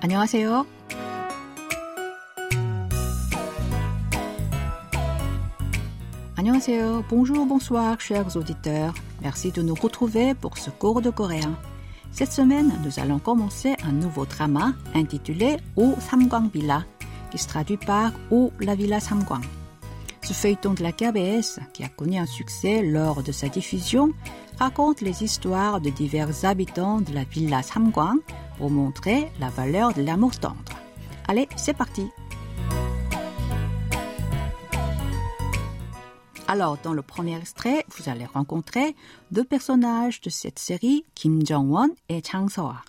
안녕하세요. 0.00 0.66
안녕하세요. 6.36 7.04
Bonjour, 7.08 7.46
bonsoir, 7.46 8.00
chers 8.00 8.36
auditeurs. 8.36 8.94
Merci 9.22 9.52
de 9.52 9.62
nous 9.62 9.74
retrouver 9.74 10.34
pour 10.34 10.58
ce 10.58 10.70
cours 10.70 11.00
de 11.00 11.10
coréen. 11.10 11.56
Cette 12.10 12.32
semaine, 12.32 12.72
nous 12.84 12.98
allons 12.98 13.20
commencer 13.20 13.76
un 13.84 13.92
nouveau 13.92 14.26
drama 14.26 14.74
intitulé 14.94 15.58
O 15.76 15.94
Samgwang 16.00 16.50
Villa, 16.52 16.84
qui 17.30 17.38
se 17.38 17.46
traduit 17.46 17.76
par 17.76 18.12
O 18.30 18.50
la 18.60 18.74
Villa 18.74 18.98
Samgwang. 18.98 19.44
Ce 20.22 20.32
feuilleton 20.32 20.74
de 20.74 20.82
la 20.82 20.92
KBS, 20.92 21.58
qui 21.72 21.82
a 21.84 21.88
connu 21.88 22.16
un 22.16 22.26
succès 22.26 22.82
lors 22.82 23.22
de 23.22 23.32
sa 23.32 23.48
diffusion, 23.48 24.10
raconte 24.58 25.00
les 25.00 25.24
histoires 25.24 25.80
de 25.80 25.90
divers 25.90 26.44
habitants 26.44 27.00
de 27.00 27.12
la 27.12 27.24
villa 27.24 27.62
Samgwang 27.62 28.18
pour 28.58 28.70
montrer 28.70 29.30
la 29.40 29.48
valeur 29.48 29.92
de 29.94 30.02
l'amour 30.02 30.38
tendre. 30.38 30.72
Allez, 31.28 31.48
c'est 31.56 31.76
parti 31.76 32.08
Alors, 36.48 36.76
dans 36.82 36.92
le 36.92 37.02
premier 37.02 37.36
extrait, 37.38 37.86
vous 37.96 38.10
allez 38.10 38.26
rencontrer 38.26 38.94
deux 39.30 39.44
personnages 39.44 40.20
de 40.20 40.28
cette 40.28 40.58
série, 40.58 41.04
Kim 41.14 41.46
Jong-won 41.46 41.90
et 42.08 42.22
Chang 42.22 42.48
So-ah. 42.48 42.82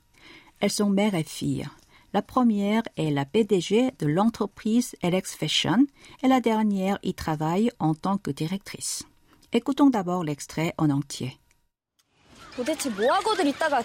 Elles 0.60 0.72
sont 0.72 0.90
mère 0.90 1.16
et 1.16 1.24
fille. 1.24 1.66
La 2.14 2.22
première 2.22 2.84
est 2.98 3.10
la 3.10 3.26
PDG 3.26 3.92
de 4.00 4.08
l'entreprise 4.08 4.96
LX 5.02 5.36
Fashion 5.36 5.86
et 6.22 6.28
la 6.28 6.42
dernière 6.42 7.00
y 7.04 7.14
travaille 7.14 7.72
en 7.80 7.96
tant 7.96 8.18
que 8.18 8.32
directrice. 8.32 9.04
Écoutons 9.52 9.90
d'abord 9.90 10.24
l'extrait 10.24 10.74
en 10.78 10.90
entier. 10.90 11.40
도대체 12.56 12.90
뭐 12.90 13.12
하고들 13.12 13.48
있다가 13.48 13.84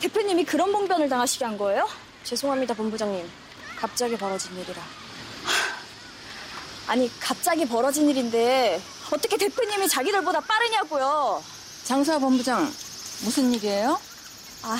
대표님이 0.00 0.44
그런 0.44 0.72
봉변을 0.72 1.08
당하시게 1.08 1.44
한 1.44 1.58
거예요? 1.58 1.88
죄송합니다, 2.24 2.74
본부장님. 2.74 3.28
갑자기 3.76 4.16
벌어진 4.16 4.56
일이라. 4.56 4.80
하, 4.80 6.92
아니, 6.92 7.10
갑자기 7.20 7.66
벌어진 7.66 8.08
일인데 8.08 8.80
어떻게 9.12 9.36
대표님이 9.36 9.88
자기들보다 9.88 10.40
빠르냐고요. 10.40 11.42
장수아 11.84 12.18
본부장, 12.18 12.64
무슨 12.64 13.54
일이에요? 13.54 13.98
아, 14.62 14.78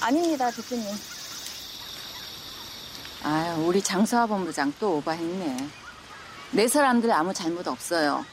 아닙니다, 0.00 0.50
대표님. 0.50 0.86
아, 3.22 3.54
우리 3.58 3.82
장수아 3.82 4.26
본부장 4.26 4.72
또 4.80 4.96
오바했네. 4.96 5.68
내 6.52 6.66
사람들 6.66 7.12
아무 7.12 7.34
잘못 7.34 7.68
없어요. 7.68 8.24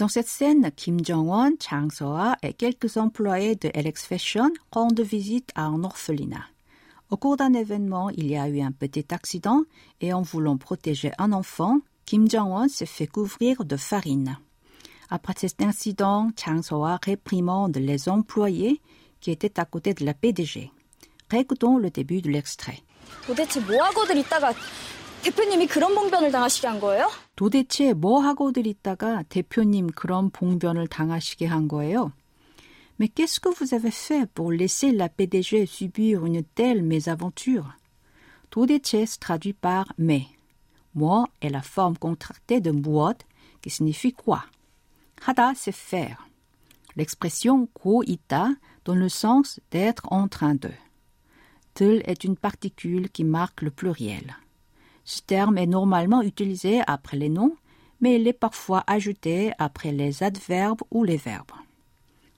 Dans 0.00 0.08
cette 0.08 0.28
scène, 0.28 0.70
Kim 0.76 1.04
Jong-un, 1.04 1.52
Chang 1.58 1.90
So-ah 1.90 2.36
et 2.42 2.52
quelques 2.52 2.96
employés 2.96 3.56
de 3.56 3.68
LX 3.68 4.04
Fashion 4.04 4.50
rendent 4.70 5.00
visite 5.00 5.50
à 5.54 5.64
un 5.64 5.82
orphelinat. 5.84 6.44
Au 7.10 7.16
cours 7.16 7.36
d'un 7.36 7.54
événement, 7.54 8.10
il 8.10 8.26
y 8.26 8.36
a 8.36 8.48
eu 8.48 8.60
un 8.60 8.72
petit 8.72 9.06
accident 9.10 9.62
et 10.00 10.12
en 10.12 10.22
voulant 10.22 10.56
protéger 10.56 11.12
un 11.18 11.32
enfant, 11.32 11.78
Kim 12.04 12.28
Jong-un 12.28 12.68
s'est 12.68 12.84
fait 12.84 13.06
couvrir 13.06 13.64
de 13.64 13.76
farine. 13.76 14.38
Après 15.08 15.34
cet 15.36 15.62
incident, 15.62 16.30
Chang 16.36 16.62
So-ah 16.62 16.98
réprimande 17.02 17.76
les 17.76 18.08
employés 18.08 18.80
qui 19.20 19.30
étaient 19.30 19.58
à 19.58 19.64
côté 19.64 19.94
de 19.94 20.04
la 20.04 20.14
PDG. 20.14 20.70
Récoutons 21.30 21.78
le 21.78 21.90
début 21.90 22.20
de 22.20 22.30
l'extrait. 22.30 22.82
도대체 23.26 23.60
뭐 23.60 23.82
하고들 23.82 24.16
있다가 24.18 24.52
대표님이 25.22 25.66
그런 25.66 25.94
봉변을 25.94 26.30
당하시게 26.30 26.66
한 26.66 26.80
거예요? 26.80 27.10
도대체 27.34 27.92
뭐 27.92 28.20
하고들 28.20 28.66
있다가 28.66 29.24
대표님 29.28 29.88
그런 29.88 30.30
봉변을 30.30 30.86
당하시게 30.86 31.46
한 31.46 31.68
거예요? 31.68 32.12
Mais 32.98 33.08
qu'est-ce 33.08 33.40
que 33.40 33.50
vous 33.50 33.74
avez 33.74 33.90
fait 33.90 34.26
pour 34.32 34.52
laisser 34.52 34.90
la 34.92 35.08
PDG 35.08 35.66
subir 35.66 36.24
une 36.24 36.42
telle 36.54 36.82
mésaventure? 36.82 37.74
도대체 38.50 39.04
se 39.04 39.18
traduit 39.18 39.52
par 39.52 39.92
mais. 39.98 40.26
Moi 40.94 41.26
est 41.42 41.50
la 41.50 41.60
forme 41.60 41.96
contractée 41.98 42.60
de 42.60 42.70
muot 42.70 43.18
qui 43.60 43.70
signifie 43.70 44.12
quoi? 44.12 44.44
하다 45.20 45.54
c'est 45.54 45.72
faire. 45.74 46.26
L'expression 46.96 47.66
고 47.74 48.02
있다 48.04 48.54
donne 48.84 49.00
le 49.00 49.08
sens 49.10 49.60
d'être 49.70 50.06
en 50.10 50.28
train 50.28 50.54
de. 50.54 50.70
들 51.74 52.00
est 52.06 52.24
une 52.24 52.36
particule 52.36 53.10
qui 53.10 53.24
marque 53.24 53.60
le 53.60 53.70
pluriel. 53.70 54.36
Ce 55.03 55.21
terme 55.21 55.57
est 55.57 55.67
normalement 55.67 56.21
utilisé 56.21 56.81
après 56.87 57.17
les 57.17 57.29
noms, 57.29 57.55
mais 57.99 58.15
il 58.15 58.27
est 58.27 58.33
parfois 58.33 58.83
ajouté 58.87 59.51
après 59.57 59.91
les 59.91 60.23
adverbes 60.23 60.81
ou 60.91 61.03
les 61.03 61.17
verbes. 61.17 61.51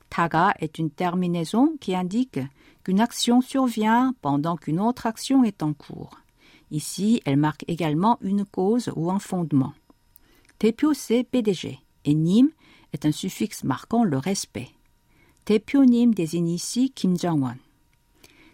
Taga 0.10 0.54
est 0.60 0.78
une 0.78 0.92
terminaison 0.92 1.76
qui 1.80 1.96
indique 1.96 2.40
qu'une 2.84 3.00
action 3.00 3.42
survient 3.42 4.14
pendant 4.22 4.58
qu'une 4.58 4.80
autre 4.80 5.08
action 5.08 5.44
est 5.44 5.64
en 5.64 5.74
cours. 5.74 6.20
Ici, 6.70 7.22
elle 7.26 7.38
marque 7.38 7.64
également 7.68 8.18
une 8.22 8.46
cause 8.46 8.92
ou 8.96 9.10
un 9.10 9.20
fondement. 9.20 9.74
Tepio, 10.60 10.94
c'est 10.94 11.24
PDG, 11.24 11.80
et 12.06 12.14
Nim 12.14 12.50
est 12.94 13.06
un 13.06 13.12
suffixe 13.12 13.64
marquant 13.64 14.04
le 14.04 14.18
respect. 14.18 14.70
Tepio 15.46 15.84
Nim 15.84 16.14
désigne 16.14 16.50
ici 16.50 16.92
Kim 16.92 17.18
Jong-un. 17.18 17.58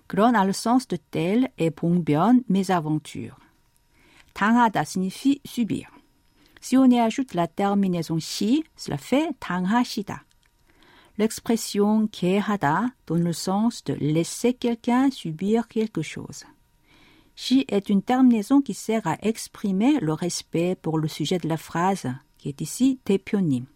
Kron 0.07 0.33
a 0.33 0.45
le 0.45 0.53
sens 0.53 0.87
de 0.87 0.97
tel 0.97 1.49
et 1.57 1.71
Pongbyon, 1.71 2.41
mes 2.49 2.71
aventures. 2.71 3.37
당하다 4.34 4.84
signifie 4.84 5.41
subir. 5.44 5.86
Si 6.60 6.76
on 6.76 6.91
y 6.91 6.98
ajoute 6.98 7.34
la 7.34 7.47
terminaison 7.47 8.19
si, 8.19 8.64
cela 8.76 8.97
fait 8.97 9.34
당하시다. 9.38 10.25
L'expression 11.19 12.08
개하다 12.08 12.94
donne 13.06 13.22
le 13.22 13.32
sens 13.32 13.84
de 13.84 13.94
laisser 14.00 14.54
quelqu'un 14.54 15.10
subir 15.10 15.69
quelque 15.69 16.02
chose. 16.02 16.44
Si 17.36 17.64
est 17.69 17.88
une 17.88 18.02
terminaison 18.02 18.60
qui 18.60 18.75
sert 18.75 19.06
à 19.06 19.16
exprimer 19.22 19.98
le 20.00 20.12
respect 20.12 20.75
pour 20.75 20.98
le 20.98 21.08
sujet 21.08 21.38
de 21.38 21.48
la 21.48 21.56
phrase, 21.56 22.06
qui 22.38 22.48
est 22.48 22.60
ici 22.60 22.98
대표님. 23.04 23.66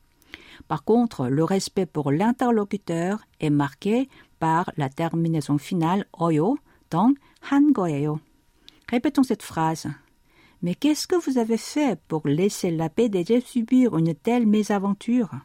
Par 0.67 0.85
contre, 0.85 1.29
le 1.29 1.45
respect 1.45 1.87
pour 1.87 2.11
l'interlocuteur 2.11 3.21
est 3.41 3.51
marqué 3.51 4.09
par 4.39 4.73
la 4.77 4.89
terminaison 4.89 5.59
finale 5.59 6.07
oyo, 6.13 6.59
donc 6.91 7.17
한 7.41 7.73
거예요. 7.73 8.21
Répétons 8.89 9.23
cette 9.23 9.43
phrase. 9.43 9.87
Mais 10.64 10.76
qu'est-ce 10.76 11.08
que 11.08 11.18
vous 11.18 11.38
avez 11.38 11.58
fait 11.58 12.00
pour 12.08 12.26
laisser 12.26 12.72
la 12.72 12.88
PDG 12.90 13.42
subir 13.42 13.98
une 13.98 14.16
telle 14.16 14.48
mésaventure? 14.48 15.42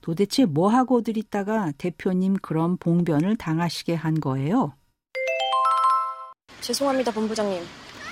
도대체 0.00 0.44
뭐 0.46 0.68
하고들 0.68 1.16
있다가 1.16 1.72
대표님 1.78 2.34
그런 2.34 2.76
봉변을 2.76 3.36
당하시게 3.36 3.94
한 3.94 4.20
거예요? 4.20 4.74
죄송합니다, 6.60 7.10
본부장님. 7.10 7.60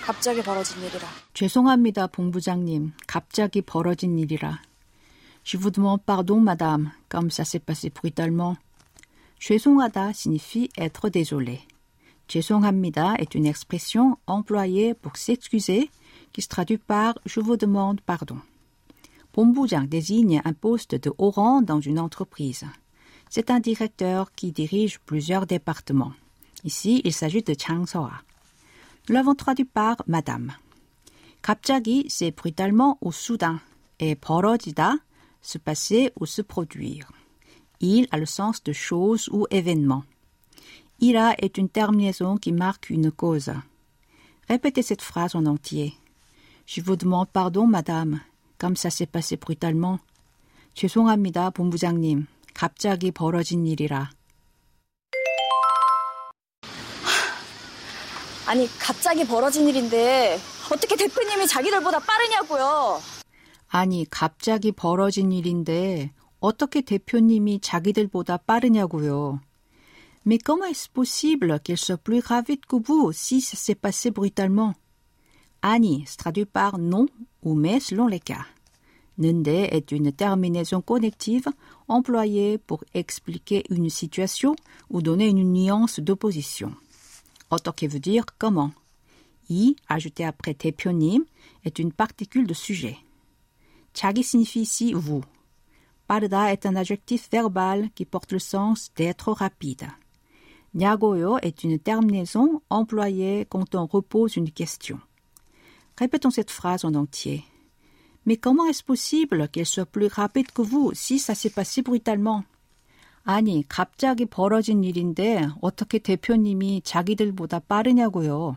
갑자기 0.02 0.42
벌어진 0.42 0.82
일이라. 0.82 1.06
죄송합니다, 1.34 2.08
본부장님. 2.08 2.92
갑자기 3.06 3.62
벌어진 3.62 4.18
일이라. 4.18 4.60
Je 5.44 5.56
vous 5.56 5.70
demande 5.70 6.02
pardon, 6.04 6.40
madame, 6.40 6.90
comme 7.08 7.30
ça 7.30 7.44
s'est 7.44 7.64
passé 7.64 7.90
brutalement. 7.90 8.56
죄송하다 9.38 10.10
signifie 10.10 10.68
être 10.76 11.08
désolé. 11.10 11.60
죄송합니다 12.26 13.14
est 13.18 13.34
une 13.34 13.46
expression 13.46 14.16
employée 14.26 14.94
pour 14.94 15.16
s'excuser 15.16 15.90
qui 16.33 16.41
se 16.41 16.47
traduit 16.47 16.77
par 16.77 17.15
je 17.25 17.39
vous 17.39 17.57
demande 17.57 18.01
pardon. 18.01 18.39
본부장 19.31 19.87
désigne 19.87 20.41
un 20.45 20.53
poste 20.53 20.95
de 20.95 21.11
haut 21.17 21.31
rang 21.31 21.61
dans 21.61 21.81
une 21.81 21.99
entreprise. 21.99 22.63
C'est 23.29 23.51
un 23.51 23.59
directeur 23.59 24.31
qui 24.31 24.53
dirige 24.53 24.99
plusieurs 24.99 25.45
départements. 25.45 26.13
Ici, 26.63 27.01
il 27.03 27.11
s'agit 27.11 27.43
de 27.43 27.53
Chang 27.59 27.85
So-ah. 27.85 28.21
Nous 29.07 29.13
l'avons 29.13 29.35
traduit 29.35 29.65
par 29.65 29.97
madame. 30.07 30.53
갑자기, 31.41 32.05
c'est 32.09 32.31
brutalement 32.31 32.97
ou 33.01 33.11
soudain, 33.11 33.59
et 33.99 34.15
벌어지다, 34.15 34.99
se 35.41 35.57
passer 35.59 36.11
ou 36.19 36.25
se 36.25 36.41
produire. 36.41 37.11
Il 37.79 38.07
a 38.11 38.17
le 38.17 38.25
sens 38.25 38.63
de 38.63 38.73
chose 38.73 39.29
ou 39.31 39.45
événement. 39.51 40.03
Ira 41.01 41.33
est 41.37 41.57
une 41.57 41.69
terminaison 41.69 42.37
qui 42.37 42.51
marque 42.51 42.89
une 42.89 43.11
cause. 43.11 43.51
Répétez 44.47 44.81
cette 44.81 45.01
phrase 45.01 45.35
en 45.35 45.45
entier. 45.45 45.93
Je 46.72 46.80
vous 46.82 46.94
demande 46.94 47.26
pardon, 47.32 47.66
madame, 47.66 48.20
comme 48.56 48.76
ça 48.76 48.90
s'est 48.90 49.10
passé 49.10 49.36
brutalement. 49.36 49.98
죄송합니다, 50.74 51.50
본부장님. 51.50 52.28
갑자기 52.54 53.10
벌어진 53.10 53.66
일이라. 53.66 54.08
아니, 58.46 58.68
갑자기 58.78 59.26
벌어진 59.26 59.66
일인데 59.66 60.38
어떻게 60.70 60.94
대표님이 60.94 61.48
자기들보다 61.48 61.98
빠르냐고요. 61.98 63.00
아니, 63.66 64.06
갑자기 64.08 64.70
벌어진 64.70 65.32
일인데 65.32 66.12
어떻게 66.38 66.82
대표님이 66.82 67.58
자기들보다 67.62 68.36
빠르냐고요. 68.46 69.40
Mais 70.24 70.38
comment 70.38 70.70
est-ce 70.70 70.88
possible 70.88 71.58
qu'elle 71.64 71.76
soit 71.76 71.96
plus 71.96 72.20
rapide 72.20 72.64
que 72.68 72.76
vous 72.76 73.10
si 73.12 73.40
ça 73.40 73.56
s'est 73.56 73.74
passé 73.74 74.12
brutalement? 74.12 74.74
Ani, 75.62 76.04
se 76.06 76.16
traduit 76.16 76.46
par 76.46 76.78
non 76.78 77.06
ou 77.42 77.54
mais 77.54 77.80
selon 77.80 78.06
les 78.06 78.20
cas. 78.20 78.46
Nende 79.18 79.48
est 79.48 79.92
une 79.92 80.12
terminaison 80.12 80.80
connective 80.80 81.46
employée 81.88 82.56
pour 82.56 82.84
expliquer 82.94 83.64
une 83.68 83.90
situation 83.90 84.56
ou 84.88 85.02
donner 85.02 85.28
une 85.28 85.52
nuance 85.52 86.00
d'opposition. 86.00 86.74
Otoke 87.50 87.84
veut 87.84 88.00
dire 88.00 88.24
comment. 88.38 88.72
I, 89.50 89.76
ajouté 89.88 90.24
après 90.24 90.54
téponyme, 90.54 91.24
est 91.64 91.78
une 91.78 91.92
particule 91.92 92.46
de 92.46 92.54
sujet. 92.54 92.96
Chagi 93.92 94.22
signifie 94.22 94.60
ici 94.60 94.92
vous. 94.94 95.22
Parda 96.06 96.52
est 96.52 96.64
un 96.64 96.76
adjectif 96.76 97.28
verbal 97.30 97.90
qui 97.94 98.04
porte 98.04 98.32
le 98.32 98.38
sens 98.38 98.90
d'être 98.96 99.32
rapide. 99.32 99.88
Nyagoyo 100.74 101.38
est 101.38 101.64
une 101.64 101.78
terminaison 101.78 102.62
employée 102.70 103.46
quand 103.50 103.74
on 103.74 103.86
repose 103.86 104.36
une 104.36 104.50
question. 104.50 105.00
Répétons 106.00 106.30
cette 106.30 106.50
phrase 106.50 106.86
en 106.86 106.94
entier. 106.94 107.44
Mais 108.24 108.38
comment 108.38 108.64
est-ce 108.64 108.82
possible 108.82 109.48
qu'elle 109.48 109.66
soit 109.66 109.84
plus 109.84 110.06
rapide 110.06 110.50
que 110.50 110.62
vous 110.62 110.92
si 110.94 111.18
ça 111.18 111.34
s'est 111.34 111.50
passé 111.50 111.82
brutalement? 111.82 112.44
아니, 113.26 113.64
갑자기 113.68 114.24
벌어진 114.24 114.82
일인데 114.82 115.46
어떻게 115.60 115.98
대표님이 115.98 116.80
자기들보다 116.82 117.60
빠르냐고요. 117.60 118.56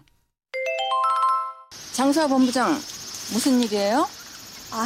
장수아 1.91 2.27
본부장, 2.27 2.71
무슨 3.33 3.61
일이에요? 3.61 4.07
아, 4.71 4.85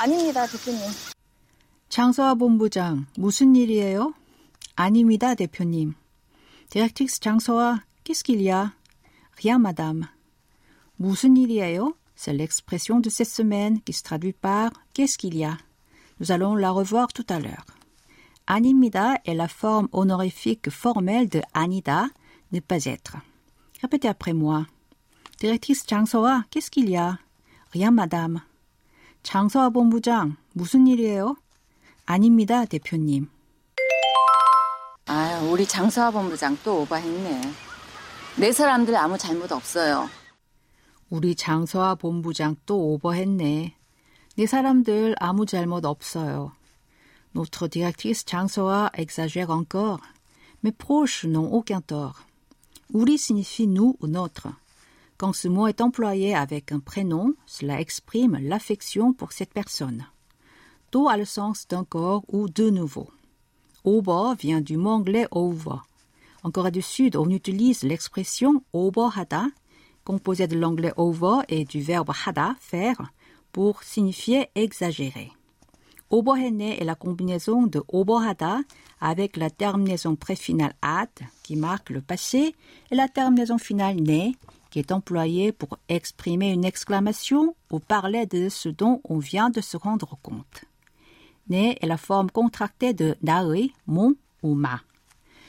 아닙니다, 0.00 0.46
대표님. 0.46 0.80
장서아 1.90 2.34
본부장, 2.34 3.06
무슨 3.16 3.54
일이에요? 3.54 4.14
아닙니다, 4.74 5.34
대표님. 5.34 5.94
Directrice 6.70 7.20
장서아, 7.20 7.84
qu'est-ce 8.04 8.24
qu'il 8.24 8.40
y 8.40 8.50
a? 8.50 8.72
Rien, 9.36 9.58
madame. 9.60 10.13
무슨 10.97 11.37
일이에요? 11.37 11.93
C'est 12.15 12.33
l'expression 12.33 12.99
de 12.99 13.09
cette 13.09 13.29
semaine 13.29 13.79
qui 13.81 13.93
se 13.93 14.03
traduit 14.03 14.33
par 14.33 14.71
qu'est-ce 14.93 15.17
qu'il 15.17 15.37
y 15.37 15.45
a? 15.45 15.57
Nous 16.19 16.31
allons 16.31 16.55
la 16.55 16.71
revoir 16.71 17.13
tout 17.13 17.25
à 17.29 17.39
l'heure. 17.39 17.65
Animida 18.45 19.15
est 19.25 19.35
la 19.35 19.47
forme 19.47 19.87
honorifique 19.93 20.69
formelle 20.69 21.29
de 21.29 21.41
anida, 21.53 22.07
ne 22.51 22.59
pas 22.59 22.83
être. 22.85 23.15
Répétez 23.81 24.09
après 24.09 24.33
moi. 24.33 24.65
Directrice 25.39 25.85
장서아, 25.85 26.43
qu'est-ce 26.51 26.69
qu'il 26.69 26.89
y 26.89 26.97
a? 26.97 27.19
Rien, 27.71 27.91
madame. 27.91 28.41
장서아 29.23 29.69
본부장, 29.69 30.35
무슨 30.53 30.87
일이에요? 30.87 31.37
아닙니다, 32.05 32.65
대표님. 32.65 33.29
아, 35.05 35.39
우리 35.49 35.65
장수아 35.65 36.11
본부장 36.11 36.57
또 36.63 36.81
오바했네. 36.81 37.41
내 38.37 38.51
사람들 38.51 38.95
아무 38.95 39.17
잘못 39.17 39.51
없어요. 39.51 40.09
우리 41.09 41.35
장서아 41.35 41.95
본부장 41.95 42.55
또 42.65 42.93
오버했네. 42.93 43.75
네 44.35 44.45
사람들 44.45 45.15
아무 45.19 45.45
잘못 45.45 45.85
없어요. 45.85 46.51
Notre 47.35 47.67
directrice 47.67 48.25
장서아 48.25 48.89
exagère 48.93 49.49
encore. 49.49 50.01
Mes 50.63 50.71
proches 50.71 51.25
n'ont 51.25 51.51
aucun 51.51 51.81
tort. 51.81 52.25
우리 52.93 53.17
signifie 53.17 53.67
nous 53.67 53.97
ou 54.01 54.07
notre. 54.07 54.49
Quand 55.17 55.33
ce 55.33 55.47
mot 55.47 55.67
est 55.67 55.81
employé 55.81 56.33
avec 56.33 56.71
un 56.71 56.79
prénom, 56.79 57.33
cela 57.45 57.79
exprime 57.81 58.37
l'affection 58.41 59.13
pour 59.13 59.31
cette 59.33 59.53
personne. 59.53 60.05
To 60.91 61.07
a 61.09 61.17
le 61.17 61.25
sens 61.25 61.67
d'encore 61.67 62.23
ou 62.29 62.47
de 62.49 62.69
nouveau. 62.69 63.09
Over 63.83 64.35
vient 64.39 64.61
du 64.61 64.77
mot 64.77 64.91
anglais 64.91 65.27
over. 65.31 65.81
En 66.43 66.51
Corée 66.51 66.71
du 66.71 66.81
Sud, 66.81 67.15
on 67.15 67.29
utilise 67.29 67.83
l'expression 67.83 68.63
over 68.73 69.09
composé 70.04 70.46
de 70.46 70.58
l'anglais 70.58 70.92
over 70.96 71.42
et 71.48 71.64
du 71.64 71.80
verbe 71.80 72.12
hada, 72.26 72.54
faire, 72.60 73.12
pour 73.52 73.82
signifier 73.82 74.48
exagérer. 74.54 75.30
Obohene 76.10 76.60
est 76.60 76.84
la 76.84 76.94
combinaison 76.94 77.66
de 77.66 77.82
obohada 77.88 78.60
avec 79.00 79.36
la 79.36 79.50
terminaison 79.50 80.14
préfinale 80.16 80.74
at 80.82 81.08
qui 81.42 81.56
marque 81.56 81.90
le 81.90 82.00
passé 82.00 82.54
et 82.90 82.94
la 82.94 83.08
terminaison 83.08 83.58
finale 83.58 83.96
ne 83.96 84.30
qui 84.70 84.78
est 84.80 84.92
employée 84.92 85.52
pour 85.52 85.78
exprimer 85.88 86.50
une 86.52 86.64
exclamation 86.64 87.54
ou 87.70 87.78
parler 87.78 88.26
de 88.26 88.48
ce 88.48 88.68
dont 88.68 89.00
on 89.04 89.18
vient 89.18 89.50
de 89.50 89.60
se 89.60 89.76
rendre 89.76 90.18
compte. 90.22 90.64
Ne 91.48 91.74
est 91.80 91.86
la 91.86 91.96
forme 91.96 92.30
contractée 92.30 92.92
de 92.92 93.16
nae, 93.22 93.70
mon 93.86 94.14
ou 94.42 94.54
ma. 94.54 94.80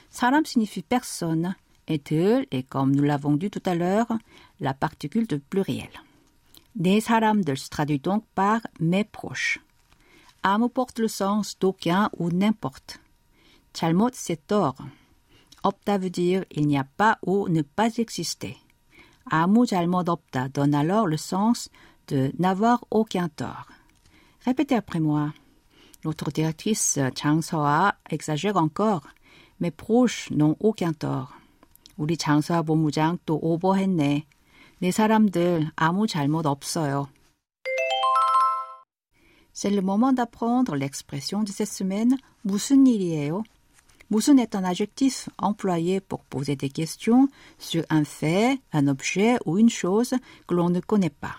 Salam 0.09 0.45
signifie 0.45 0.83
personne 0.83 1.55
에틀 1.87 2.45
est 2.51 2.63
comme 2.63 2.95
nous 2.95 3.03
l'avons 3.03 3.35
dit 3.35 3.49
tout 3.49 3.61
à 3.65 3.75
l'heure, 3.75 4.07
la 4.59 4.73
particule 4.73 5.27
de 5.27 5.37
pluriel. 5.37 5.89
Des 6.75 6.99
saramdel 7.01 7.57
se 7.57 7.69
traduit 7.69 7.99
donc 7.99 8.25
par 8.35 8.61
mes 8.79 9.03
proches. 9.03 9.59
Amo 10.43 10.69
porte 10.69 10.99
le 10.99 11.07
sens 11.07 11.57
d'aucun 11.59 12.09
ou 12.17 12.29
n'importe. 12.29 12.99
Chalmot, 13.73 14.11
c'est 14.13 14.47
tort. 14.47 14.77
Opta 15.63 15.97
veut 15.97 16.09
dire 16.09 16.45
il 16.51 16.67
n'y 16.67 16.77
a 16.77 16.83
pas 16.83 17.17
ou 17.25 17.49
ne 17.49 17.61
pas 17.61 17.97
exister. 17.97 18.57
Amo 19.31 19.65
chalmot 19.65 20.07
opta 20.07 20.49
donne 20.49 20.75
alors 20.75 21.07
le 21.07 21.17
sens 21.17 21.69
de 22.07 22.31
n'avoir 22.37 22.85
aucun 22.91 23.29
tort. 23.29 23.67
Répétez 24.45 24.75
après 24.75 24.99
moi. 24.99 25.33
Notre 26.03 26.29
directrice 26.29 26.99
Chang 27.15 27.41
Soa 27.41 27.95
exagère 28.09 28.57
encore. 28.57 29.07
Mes 29.59 29.71
proches 29.71 30.29
n'ont 30.29 30.55
aucun 30.59 30.93
tort. 30.93 31.33
우리 31.96 32.16
장서아 32.16 32.62
본부장 32.62 33.18
또 33.26 33.38
오버했네. 33.42 34.26
내 34.78 34.90
사람들 34.90 35.70
아무 35.76 36.06
잘못 36.06 36.46
없어요. 36.46 37.08
C'est 39.52 39.70
le 39.70 39.82
moment 39.82 40.14
d'apprendre 40.14 40.74
l'expression 40.76 41.44
de 41.44 41.52
cette 41.52 41.68
semaine 41.68 42.16
무슨 42.42 42.86
일이에요? 42.86 43.42
무슨 44.08 44.38
est 44.40 44.56
un 44.56 44.64
adjectif 44.64 45.28
employé 45.38 46.00
pour 46.00 46.24
poser 46.24 46.56
des 46.56 46.70
questions 46.70 47.28
sur 47.58 47.84
un 47.90 48.04
fait, 48.04 48.58
un 48.72 48.88
objet 48.88 49.36
ou 49.44 49.58
une 49.58 49.68
chose 49.68 50.14
que 50.48 50.54
l'on 50.54 50.70
ne 50.70 50.80
connaît 50.80 51.10
pas. 51.10 51.36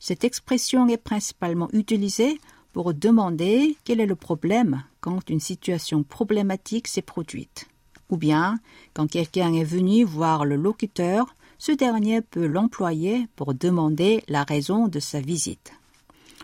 Cette 0.00 0.24
expression 0.24 0.88
est 0.88 0.96
principalement 0.96 1.68
utilisée 1.72 2.40
pour 2.72 2.94
demander 2.94 3.76
quel 3.84 4.00
est 4.00 4.06
le 4.06 4.16
problème 4.16 4.82
quand 5.00 5.30
une 5.30 5.38
situation 5.38 6.02
problématique 6.02 6.88
s'est 6.88 7.02
produite. 7.02 7.68
Ou 8.10 8.16
bien, 8.16 8.58
quand 8.94 9.06
quelqu'un 9.06 9.54
est 9.54 9.64
venu 9.64 10.04
voir 10.04 10.44
le 10.44 10.56
locuteur, 10.56 11.34
ce 11.58 11.72
dernier 11.72 12.20
peut 12.20 12.46
l'employer 12.46 13.28
pour 13.36 13.54
demander 13.54 14.24
la 14.28 14.42
raison 14.44 14.88
de 14.88 15.00
sa 15.00 15.20
visite. 15.20 15.72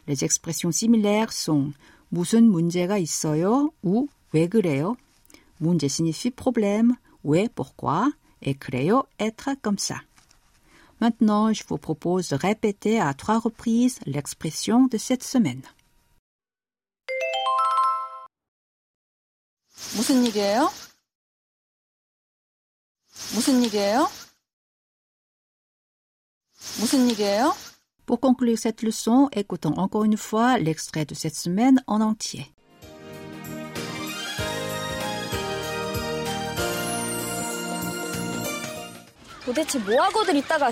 Les 0.06 0.24
expressions 0.24 0.72
similaires 0.72 1.32
sont 1.32 1.72
무슨 2.10 2.48
문제가 2.48 2.98
있어요 2.98 3.72
ou 3.82 4.08
왜 4.32 4.48
그래요? 4.48 4.96
문제 5.60 5.88
signifie 5.88 6.30
problème, 6.30 6.94
왜 7.24 7.48
pourquoi 7.48 8.10
et 8.40 8.54
그래요 8.54 9.04
être 9.18 9.50
comme 9.60 9.78
ça. 9.78 10.00
Maintenant, 11.00 11.52
je 11.52 11.64
vous 11.68 11.78
propose 11.78 12.28
de 12.30 12.36
répéter 12.36 13.00
à 13.00 13.12
trois 13.14 13.38
reprises 13.38 13.98
l'expression 14.06 14.86
de 14.86 14.98
cette 14.98 15.22
semaine. 15.22 15.62
무슨 19.96 20.24
일이에요? 20.26 20.70
무슨 23.33 23.63
일이에요? 23.63 24.09
무슨 26.79 27.09
일이에요? 27.09 27.55
Pour 28.05 28.19
conclure 28.21 28.57
cette 28.57 28.83
leçon, 28.83 29.29
écoutons 29.31 29.73
encore 29.77 30.03
une 30.03 30.17
fois 30.17 30.57
l'extrait 30.59 31.05
de 31.05 31.15
cette 31.15 31.35
semaine 31.35 31.79
en 31.87 32.01
entier. 32.01 32.53
도대체 39.45 39.79
뭐하고들 39.79 40.35
있다가 40.37 40.71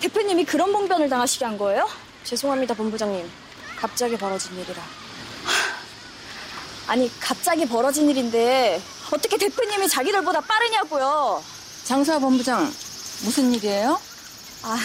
대표님이 0.00 0.44
그런 0.44 0.72
봉변을 0.72 1.08
당하시게 1.08 1.44
한 1.44 1.58
거예요? 1.58 1.88
죄송합니다, 2.24 2.74
본부장님. 2.74 3.30
갑자기 3.76 4.16
벌어진 4.16 4.58
일이라. 4.58 4.82
아니, 6.88 7.10
갑자기 7.20 7.66
벌어진 7.66 8.08
일인데 8.08 8.80
어떻게 9.12 9.36
대표님이 9.36 9.88
자기들보다 9.88 10.40
빠르냐고요. 10.40 11.51
장수아 11.84 12.18
본부장, 12.18 12.64
무슨 13.24 13.52
일이에요? 13.54 13.98
아, 14.62 14.78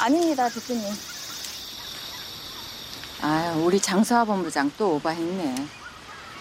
아닙니다, 0.00 0.48
대표님. 0.48 0.84
아, 3.22 3.54
우리 3.64 3.80
장수아 3.80 4.24
본부장 4.24 4.70
또 4.76 4.96
오바했네. 4.96 5.54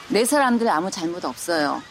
내 0.09 0.25
사람들 0.25 0.67
아무 0.67 0.91
잘못 0.91 1.23
없어요. 1.25 1.81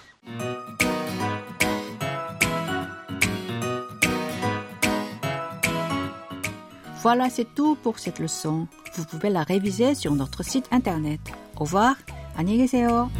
Voilà, 7.03 7.29
c'est 7.29 7.53
tout 7.57 7.77
pour 7.83 7.99
cette 7.99 8.21
leçon. 8.21 8.69
Vous 8.95 9.05
pouvez 9.05 9.29
la 9.29 9.43
réviser 9.43 9.97
sur 9.97 10.15
notre 10.15 10.45
site 10.45 10.69
internet. 10.71 11.21
Au 11.57 11.65
revoir, 11.65 11.97
안녕히 12.37 12.59
계세요. 12.59 13.11